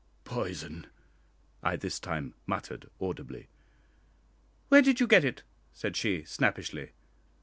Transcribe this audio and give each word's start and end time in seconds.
"Poison!" 0.23 0.87
I 1.61 1.75
this 1.75 1.99
time 1.99 2.33
muttered 2.47 2.89
audibly. 2.99 3.49
"Where 4.69 4.81
did 4.81 4.99
you 4.99 5.05
get 5.05 5.23
it?" 5.23 5.43
said 5.73 5.95
she, 5.95 6.23
snappishly. 6.23 6.93